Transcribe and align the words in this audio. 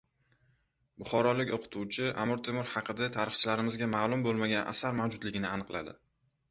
Buxorolik 1.01 1.51
o‘qituvchi 1.57 2.09
Amir 2.25 2.43
Temur 2.49 2.73
haqida 2.73 3.13
tarixchilarimizga 3.19 3.93
ma’lum 3.95 4.27
bo‘lmagan 4.31 4.75
asar 4.75 5.03
mavjudligini 5.03 5.55
aniqladi 5.57 6.01